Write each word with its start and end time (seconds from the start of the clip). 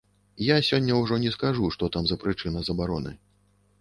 Я 0.45 0.55
сёння 0.69 0.95
ўжо 1.01 1.19
не 1.25 1.33
скажу, 1.37 1.69
што 1.75 1.91
там 1.97 2.03
за 2.13 2.19
прычына 2.25 2.59
забароны. 2.71 3.11